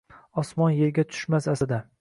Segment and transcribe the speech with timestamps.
[0.43, 1.83] osmon yerga tushmas aslida